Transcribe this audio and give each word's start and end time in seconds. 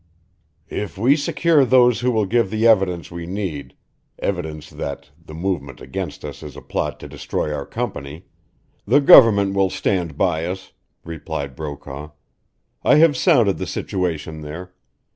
"If 0.71 0.97
we 0.97 1.15
secure 1.15 1.63
those 1.63 1.99
who 1.99 2.09
will 2.11 2.25
give 2.25 2.49
the 2.49 2.65
evidence 2.65 3.11
we 3.11 3.27
need 3.27 3.75
evidence 4.17 4.67
that 4.67 5.11
the 5.23 5.35
movement 5.35 5.79
against 5.79 6.25
us 6.25 6.41
is 6.41 6.57
a 6.57 6.61
plot 6.63 6.99
to 7.01 7.07
destroy 7.07 7.53
our 7.53 7.67
company, 7.67 8.25
the 8.87 8.99
government 8.99 9.53
will 9.53 9.69
stand 9.69 10.17
by 10.17 10.47
us," 10.47 10.73
replied 11.05 11.55
Brokaw. 11.55 12.13
"I 12.83 12.95
have 12.95 13.15
sounded 13.15 13.59
the 13.59 13.67
situation 13.67 14.41
there. 14.41 14.73